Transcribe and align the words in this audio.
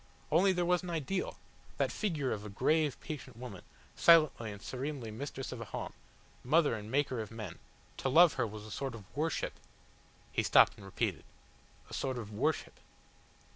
Only 0.31 0.51
there 0.51 0.65
was 0.65 0.81
an 0.81 0.89
ideal 0.89 1.37
that 1.77 1.91
figure 1.91 2.31
of 2.31 2.43
a 2.43 2.49
grave, 2.49 2.99
patient 3.01 3.37
woman, 3.37 3.61
silently 3.95 4.51
and 4.51 4.59
serenely 4.59 5.11
mistress 5.11 5.51
of 5.51 5.61
a 5.61 5.65
home, 5.65 5.93
mother 6.43 6.73
and 6.73 6.89
maker 6.89 7.21
of 7.21 7.29
men 7.29 7.59
to 7.97 8.09
love 8.09 8.33
her 8.33 8.47
was 8.47 8.65
a 8.65 8.71
sort 8.71 8.95
of 8.95 9.05
worship" 9.15 9.53
He 10.31 10.41
stopped 10.41 10.75
and 10.77 10.85
repeated, 10.85 11.23
"A 11.87 11.93
sort 11.93 12.17
of 12.17 12.31
worship." 12.33 12.79